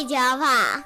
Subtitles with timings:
[0.00, 0.82] 地球跑，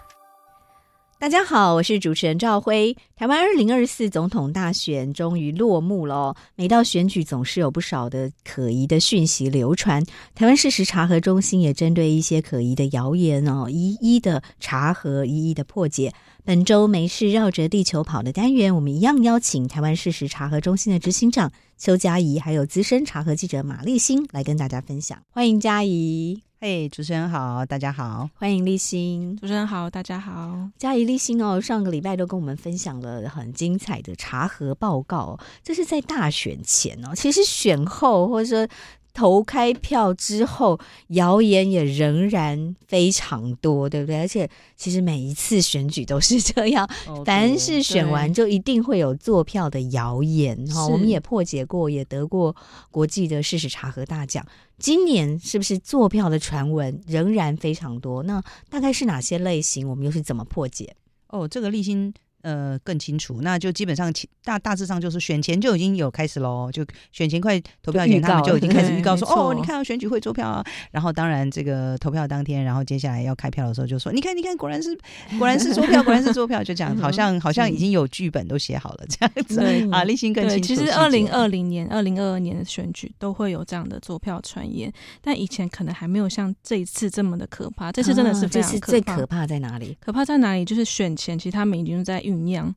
[1.20, 2.96] 大家好，我是主持人赵辉。
[3.14, 10.04] 台湾二零二四总统大选终于落幕了，每到选举总是有不少的可疑的讯息流传。
[10.34, 16.12] 台湾事实查核中心也针对一些可疑的谣言哦，一一的查核，一一的破解。
[16.42, 25.16] 本周没事绕着地球跑的单元，我们一样邀请台湾事实查核中心的执行长邱佳怡，还有资深查核记者马立新来跟大家分享。
[25.30, 26.43] 欢迎佳怡。
[26.60, 29.36] 嘿，主持人好，大家好，欢迎立新。
[29.36, 30.70] 主持人好，大家好。
[30.78, 38.72] 嘉怡立新哦，上个礼拜都跟我们分享了很精彩的查核报告，这是在大选前哦，其实选后或者说。
[39.16, 40.76] 投开票之后，
[41.10, 44.18] 谣言也仍然非常多，对不对？
[44.18, 50.88] 而且其实每一次选举都是这样，哦、 凡是选完就一定会有坐票的谣言哈。
[50.88, 52.56] 我们也破解过，也得过
[52.90, 54.44] 国际的事实查核大奖。
[54.78, 58.22] 今年是不是坐票的传闻仍然非常多？
[58.22, 59.88] 那大概是哪些类型？
[59.88, 60.94] 我们又是怎么破解？
[61.28, 62.12] 哦，这个立新。
[62.44, 64.12] 呃，更清楚，那就基本上
[64.44, 74.94] 大大致上就是选前就已经有开始喽，就选前快投票前，他们就已经开始预告说， 哦，你看到选举会作票啊，然后当然这个投票当天，然后接下来要开票的时候就说，你看，你看，果然是
[75.38, 79.56] 果然是作票，果然是作票，就这样， 好像好像已经有剧本都写好了这样子。
[79.56, 80.66] 对啊，立新更清楚。
[80.66, 87.90] 其实二零二零年、二零二二年的选举都会有这样的作票传言，但以前可能还没有像这一次这么的可怕。
[87.90, 88.86] 这次真的是非常可怕。
[88.90, 89.96] 最可怕在哪里？
[89.98, 90.64] 可怕在哪里？
[90.64, 92.74] 就是选前，其实他们已经在酝酿。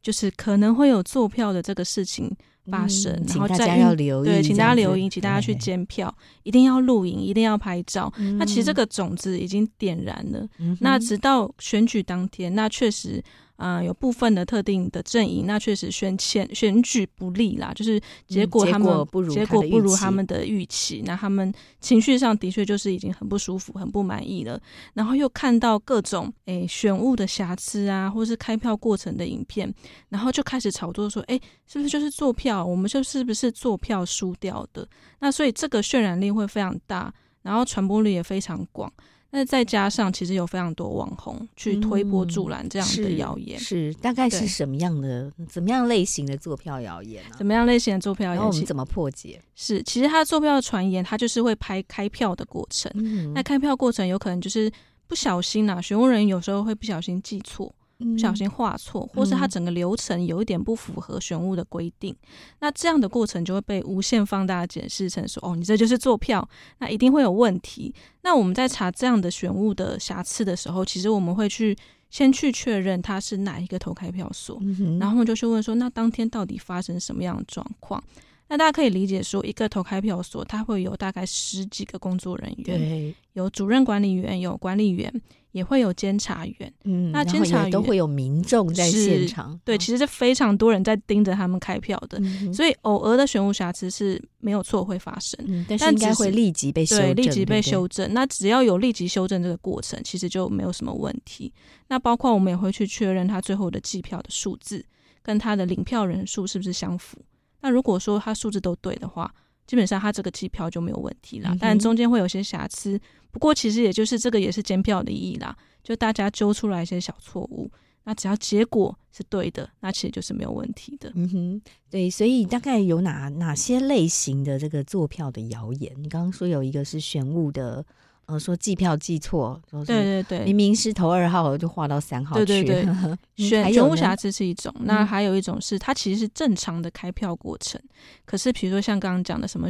[0.00, 2.34] 就是可能会有坐票的这个事情
[2.70, 6.14] 发生，嗯、然后大家要留意，对，请大家留意，请大家去监票，
[6.44, 8.10] 一定要录影，一定要拍照。
[8.16, 10.46] 嗯、那其实这个种子已经点燃了。
[10.58, 13.22] 嗯、那直到选举当天，那确实。
[13.58, 24.58] 啊、呃，有部分的特定的阵营，那确实选前选举不利啦，就是结果他们、嗯、结果不如结果不如他们的预期，那他们情绪上的确就是已经很不舒服、很不满意了。
[24.94, 29.74] 然后又看到各种诶选务的瑕疵啊，或是开票过程的影片，
[30.08, 32.64] 然后就开始炒作说，诶是不是就是坐票？
[32.64, 34.88] 我们就是不是坐票输掉的？
[35.18, 38.92] 那所以这个渲染力会非常大，然后传播率也非常广。
[39.30, 47.22] 那再加上，其实有非常多网红去推波助澜这样的谣言、嗯是，是大概是什么样的、怎么样类型的坐票谣言？
[47.36, 48.36] 怎么样类型的坐票谣言？
[48.36, 49.38] 然后我们怎么破解？
[49.54, 52.90] 是，其实他坐票的传言，他就是会拍开票的过程。
[52.94, 54.72] 嗯、那开票过程有可能就是
[55.06, 57.74] 不小心呐、啊，选务人员有时候会不小心记错。
[57.98, 62.28] 不小心画错，或是它整个流程有一点不符合选物的规定，嗯、
[62.60, 66.48] 那这样的过程就会被无限放大解释成说，哦，你这就是作票，
[66.78, 67.92] 那一定会有问题。
[68.22, 71.76] 那我们在查这样的选物的瑕疵的时候，其实我们会去
[72.08, 78.02] 先去确认他是哪一个投开票所，嗯、然后我们就去问说，那当天到底发生什么样的状况？
[78.48, 85.12] 那大家可以理解说，一个投开票所，它会有大概十几个工作人员，对，有主任管理员，有管理员。
[85.52, 98.12] 也会有监察员，嗯，那监察员都会有民众在现场，对，其实是非常多人在盯着他们开票的，嗯、所以偶尔的选务瑕疵是没有错会发生，嗯、但是应该会立即被修正，对，立即被修正。
[98.12, 101.50] 那只要有立即修正这个过程，其实就没有什么问题。
[101.88, 104.84] 那包括我们也会去确认他最后的计票的数字
[105.22, 107.18] 跟他的领票人数是不是相符。
[107.60, 109.32] 那如果说他数字都对的话，
[109.66, 113.00] 基本上他这个机票就没有问题了，但中间会有些瑕疵。
[113.30, 117.70] 不过其实也就是这个也是监票的意义啦，就大家揪出来一些小错误，
[118.04, 121.12] 那只要结果是对的，那其实就是没有问题的。
[121.14, 125.92] 嗯哼，对，所以大概有哪哪些类型的这个坐票的谣言？
[126.02, 127.84] 你刚刚说有一个是选务的。
[128.28, 132.44] 呃，说计票计错，对对对，明明是投二号，就划到三号去。
[132.44, 132.88] 对对对，
[133.48, 137.80] 选选务瑕疵是一种，嗯、那还有一种是它其实是正常的开票过程，
[138.26, 139.66] 可是比如说像刚刚讲的什么，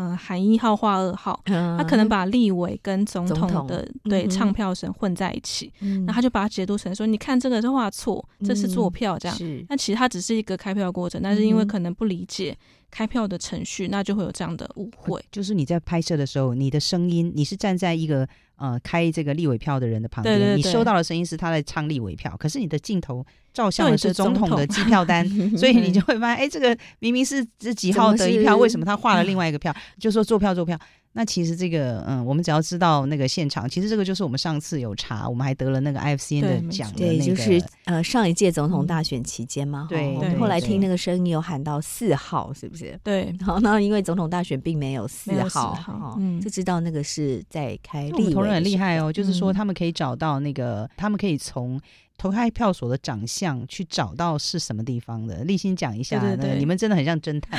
[0.00, 9.36] 呃，喊一号画二号，他、嗯、可能把立委跟总统的统对唱票声混在一起，嗯、然后他就把它解读成说，你看这个是画错，这是做票这样。
[9.36, 12.56] 是，那其实它只是一个开票过程，但是因为可能不理解。
[12.92, 15.24] 开票的程序，那就会有这样的误会。
[15.30, 18.28] 就是你在拍摄的时候，你的声音，你是站在一个
[18.60, 25.26] 呃开这个立委票的人的旁边，对对对，你收到的声音是他在唱立委票，可是你的镜头照相的是总统的机票单，
[25.56, 29.74] 所以你就会发现，哎，这个明明是这几号的一票，为什么他画了另外一个票？
[29.98, 30.78] 就说做票做票。
[31.12, 42.98] 那其实这个，嗯，我们只要知道那个现场，其实这个就是我们上次有查，我们还得了那个 IFCN 的奖的、那个，对，就是呃上一届总统大选期间嘛，对，我们后来听那个声音有喊到四号，是不是？
[43.02, 48.18] 对， 好，那因为总统大选并没有四号，哈嗯，就知道那个是在开立委。
[48.18, 51.80] 我们同仁很厉害哦，就是说他们可以找到那个，嗯、他们可以从。
[52.20, 55.42] 投开票所的长相去找到是什么地方的？
[55.44, 57.58] 立新讲一下，对对对，你们真的很像 侦探。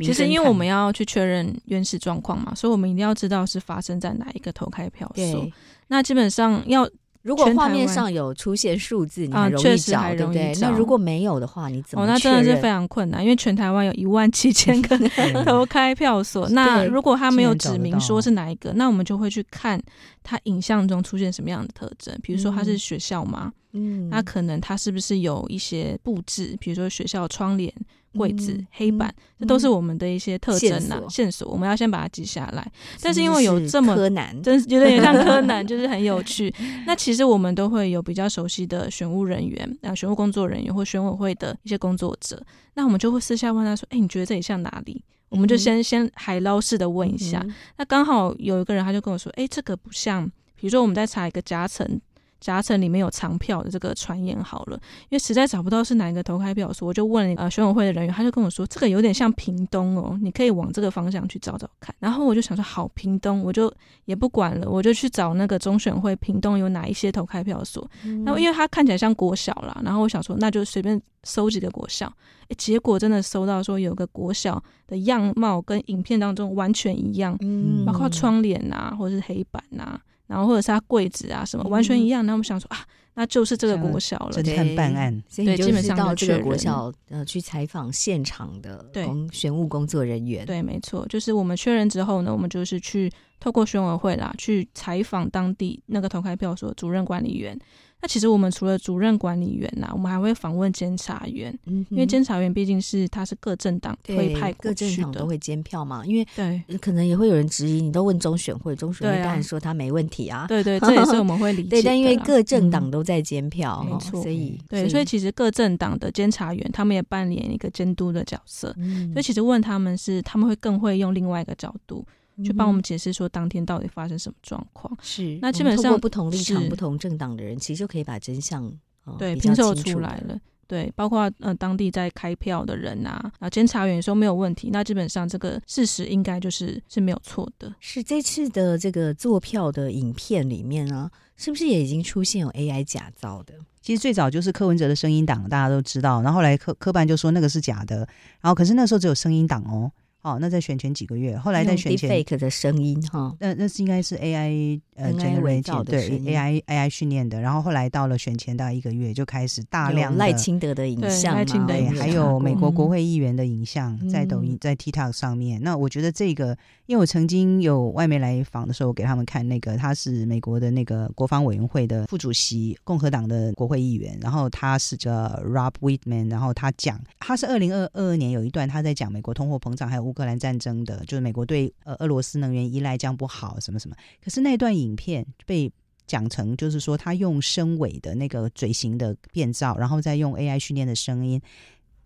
[0.00, 5.48] 其实因为我们要去确认原始状况嘛，所以我们一定要知道是发生在哪一个投开票所。
[5.88, 6.86] 那基本上要。
[7.22, 10.52] 如果画面上有出现数字，你很容易找，啊、对不对？
[10.60, 12.04] 那如果没有的话，你怎么？
[12.04, 14.98] 哦，那真的是非常困难，因为全台湾有一万七千个
[15.44, 16.48] 投开票所。
[16.48, 19.80] 那如果他没有指明说是哪一个，那我们就会去看
[20.22, 23.52] 他影像中出现什么样的特征，比如说他是学校吗？
[23.72, 27.72] 嗯，那可能他是不是有一些布置，比如说学校窗帘。
[28.16, 32.72] 柜子、嗯、黑板，这都是我们的一些特征呐、啊、线索，我们要先把它记下来。
[33.00, 36.52] 但是因为有这么柯南，真觉得有点像柯南， 就是很有趣。
[36.86, 42.42] 那其实我们都会有比较熟悉的选务人员啊，选务工作人员或选委会的一些工作者。
[42.74, 47.40] 那我们就会私下问他说：“哎、欸，你觉得这里像哪里？”我们就先、嗯、先海捞式的问一下。
[47.44, 52.00] 嗯、那刚好有一个人他就跟我说：“哎、欸，这个不像。”比如说我们在查一个夹层。
[52.40, 54.76] 夹层里面有藏票的这个传言好了，
[55.10, 61.94] 因为实在找不到是哪一个投开票所，我就问呃选委会的人员，他就跟我说这个有点像屏东哦，你可以往这个方向去找找看。
[61.98, 63.72] 然后我就想说好，屏东我就
[64.06, 67.86] 也不管了，我就去找那个中选会屏东有哪一些投开票所。
[68.24, 72.10] 那、嗯、因为它看起来像国小啦，然后我想说那就随便搜几个国小，
[72.48, 80.00] 诶，结果真的搜到说有个国小的样貌跟影片当中完全一样，嗯，包括窗帘啊或者是黑板啊。
[80.30, 82.78] 然后或者是他柜子啊什么完全一样，那我们想说啊，
[83.14, 84.30] 那就是这个国小了。
[84.30, 89.04] 侦探办案，对，基本上到这个国小呃去采访现场的对。
[89.32, 90.46] 选务工作人员。
[90.46, 93.10] 对，没错，就是我们确认之后呢，我们就是去
[93.40, 97.58] 透过选委会啦，去采访当地那个投开票所主任管理员。
[98.02, 106.02] 那其实我们除了主任管理员呐、啊，我们还会访问监察员，嗯、因为监察员毕竟是他是各政党会派各政党都会监票嘛。
[106.06, 110.46] 因为对，可能也会有人质疑，你都问中选会，中选会当然说他没问题啊。
[110.48, 111.70] 对对，这也是我们会理 解的。
[111.76, 118.74] 对，但因为各政党都在监票，没错，所以对，所以其实各政党的监察员他们也扮演一个监督的角色。
[118.78, 122.02] 嗯、所以其实问他们是，他们会更会用另外一个角度。
[122.44, 124.96] 去帮我们解释说当天到底发生什么状况。
[125.02, 128.64] 是，那基本上不同立场、不同政党的人，其实就可以把真相、
[129.04, 130.38] 哦、对拼凑出来了。
[130.66, 137.74] 对，包括呃当地在开票的人啊，啊监察员说没有问题，那基本上这个事实应该就是是没有错的。
[137.80, 143.54] 是这次的这个作票的影片里面啊，是不是也已经出现有 AI 假造的？
[143.80, 148.06] 其实最早就是柯文哲的声音档，大家都知道，然后后来科科办就说那个是假的，
[148.40, 149.90] 然后可是那时候只有声音档哦。
[150.22, 165.58] 哦，那在选前几个月，后来在选前 fake 的声音哈，那那是应该是 AI 呃 generated 对 AI AI 训练的，然后后来到了选前大概一个月就开始大量赖清德的影像嘛，对，还有美国国会议员的影像在抖音在 TikTok 上面。
[165.60, 175.10] 嗯、那我觉得这个，因为我曾经有外媒来访的时候，我给他们看那个他是美国的那个国防委员会的副主席，共和党的国会议员，然后他是叫
[175.46, 180.10] Rob Wittman，然后他讲他是二零二二年有一段他在讲美国通货膨胀还有。
[180.10, 183.94] 乌克兰战争的，就是美国对呃俄罗斯能源依赖将不好什么什么。
[184.20, 185.72] 可是那段影影片被
[186.06, 191.40] 讲成，就是说他用声尾的那个嘴型的变造，然后再用 AI 训练的声音，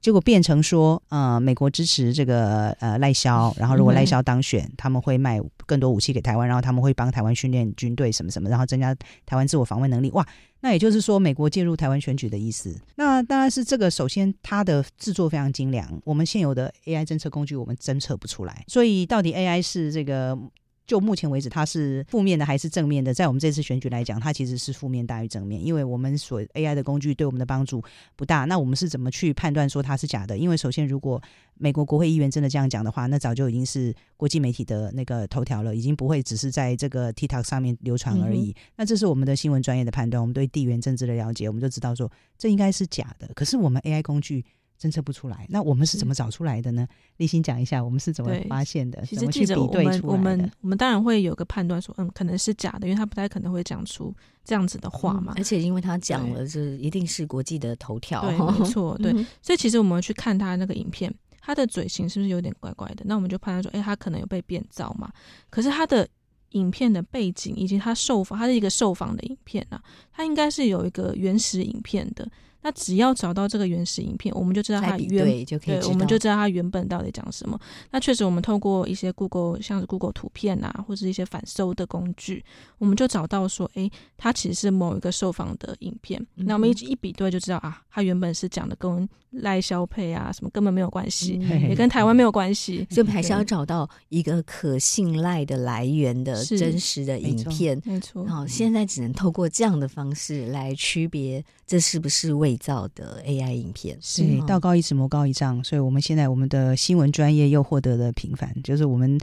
[0.02, 8.94] 结果变成说，呃，美国支持这个呃赖萧，然后如果赖萧当选，他们会卖更多武器给台湾，然后他们会帮台湾训练军队什么什么，然后增加
[9.24, 10.10] 台湾自我防卫能力。
[10.10, 10.26] 哇！
[10.60, 12.74] 那也就是说，美国介入台湾选举的意思。
[12.96, 13.90] 那当然是这个。
[13.90, 16.00] 首先，它的制作非常精良。
[16.04, 18.64] 我们现有的 AI 侦测工具，我们侦测不出来。
[18.66, 20.38] 所以，到底 AI 是这个？
[20.86, 23.14] 就目前为止，它是负面的还是正面的？
[23.14, 27.82] 在我们这次选举来讲，它其实是负面大于正面，因为我们所 AI 的工具对我们的帮助
[28.16, 28.44] 不大。
[28.44, 30.36] 那我们是怎么去判断说它是假的？
[30.36, 31.22] 因为首先，如果
[31.54, 38.50] 美国国会议员真的这样讲的话，那早就已经是国际媒体的那个头条了，已经不会只是在这个 TikTok 上面流传而已。
[38.50, 43.28] 嗯、那这是我们的新闻专业的判断，我们对地缘政治的了解，我们就知道说这应该是假的。
[43.34, 44.44] 可是我们 AI 工具。
[44.80, 46.86] 侦测不出来，那我们是怎么找出来的呢？
[47.16, 49.04] 立新讲一下，我们是怎么发现的？
[49.06, 54.14] 其实记者，我们我们我们当然会有个判断，说嗯，可能是假的，因为他不太可能会讲出
[54.44, 55.32] 这样子的话嘛。
[55.36, 59.12] 嗯、而且因为他讲了，这一定是国际的头条，对，没错，对。
[59.40, 63.04] 所以其实我们去看他那个影片，他的嘴型是不是有点怪怪的？
[63.06, 65.10] 那我们就判断说，哎、欸，他可能有被变造嘛。
[65.48, 66.06] 可是他的
[66.50, 72.28] 影片的背景以及他受访，他是一个受访的影片啊，他应该是有一个原始影片的。
[72.64, 77.60] 那只要找到这个原始影片，我们就知道它原对就可以，对，我们就知道它原本到底讲什么。
[77.90, 82.42] 那确实，我们透过一些 Google 像是 Google 图片啊，或者一些反搜的工具，
[82.78, 86.18] 我们就找到说，哎，它其实是某一个受访的影片。
[86.36, 97.78] 嗯、那我们一一比对就知道啊，它原本是讲的跟赖萧配啊什么根本没有关系，嗯、也跟台湾没有关系，所以我们还是要找到一个可信赖的来源的真实的影片。
[97.84, 103.98] 没错，好，现在只能透过这样的方式来区别这是不是伪造的 AI 影片。
[104.00, 109.18] 是道高一尺，魔高一丈，所以我们现在我们的新闻专业又获得了平凡，就是我们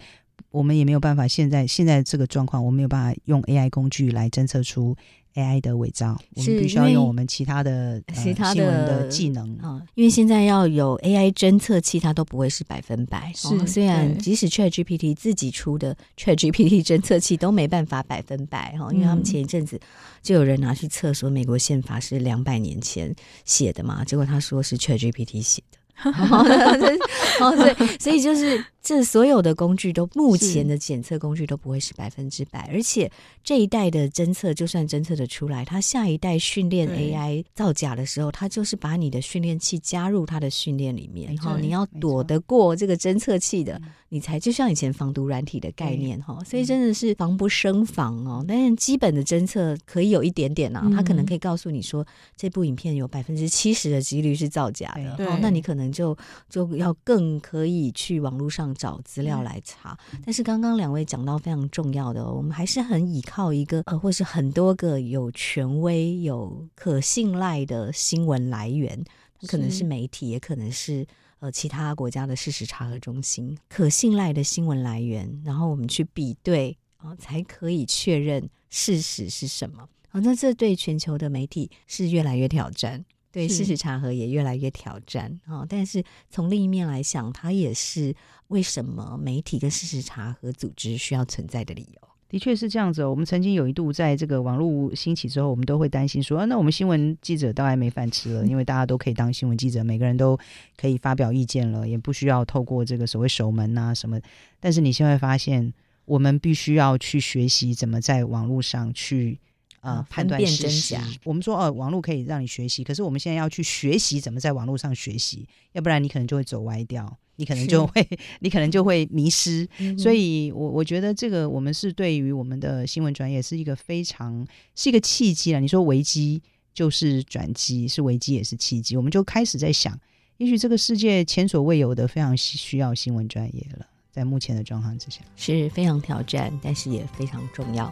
[0.51, 4.95] 我们也没有办法，现在现在这个状况，我没有办法用 AI 工具来侦测出。
[5.35, 13.31] AI 的伪造，我们必须要用我们其他的其他的、技能啊，因为现在要有 AI 侦测器，它都不会是百分百。
[13.35, 19.79] 是，哦、虽然即使 ChatGPT 自己出的 ChatGPT 侦测器都没办法百分百哈，因为他们前一阵子
[20.21, 23.13] 就有人拿去测，说美国宪法是两百年前
[23.45, 25.77] 写的嘛，结果他说是 ChatGPT 写的。
[27.39, 33.11] 哦，所以 所以就是这所有的工具都目前的检测工具都不会是百分之百，而且
[33.43, 43.79] 这一代的侦测就算侦测的出来，它下一代训练 AI 造假的时候，它就是把你的训练器加入它的训练里面，然后你要躲得过这个侦测器的，
[44.09, 48.43] 你才就像以前防毒软体的概念哈，所以真的是防不胜防哦。
[48.47, 52.05] 但是基本的侦测可以有一点点啊，它可能可以告诉你说
[52.35, 55.90] 这部影片有百分之七十的几率是造假的，哦，那你可能。
[55.91, 56.17] 就
[56.49, 69.03] 就要更可以去网络上找资料来查，但是刚刚两位讲到非常重要的，我们还是很依靠一个呃，或是很多个有权威、有可信赖的新闻来源，
[69.47, 71.05] 可能是媒体，也可能是
[71.39, 79.87] 呃其他国家的事实查核中心，可信赖的新闻来源，然后我们去比对啊，才可以确认事实是什么。
[80.09, 80.19] 啊。
[80.19, 83.03] 那这对全球的媒体是越来越挑战。
[83.31, 85.65] 对，事实查核也越来越挑战啊！
[85.69, 88.13] 但是从另一面来想，它也是
[88.49, 92.07] 为什么媒体跟事实查核组织需要存在的理由。
[92.27, 93.05] 的确是这样子。
[93.05, 100.37] 我们曾经有一度在这个网络兴起之后，我们都会担心说：啊，那我们新闻记者当然没饭吃了，因为大家都可以当新闻记者，每个人都
[100.77, 104.19] 可以发表意见了，也不需要透过这个所谓守门啊什么。
[104.59, 105.73] 但是你现在发现，
[106.05, 109.39] 我们必须要去学习怎么在网络上去。
[109.81, 111.03] 呃，判断真假。
[111.23, 118.07] 我们说，哦，网络可以让你学习，可是我们现在要去学习怎么在网络上学习，要不然你可能就会走歪掉，你可能就会，
[118.41, 119.67] 你可能就会迷失。
[119.79, 125.59] 嗯、所以我我觉得这个我们是对于我们的新闻专业是一个非常是一个契机了。
[125.59, 126.39] 你说危机
[126.73, 129.99] 就是转机，是危机也是契机，我们就开始在想，
[130.37, 133.87] 也许这个世界前所未有的非常需要新闻专业了。
[134.11, 137.91] 在目前的状况之下，是非常挑战，但是也非常重要。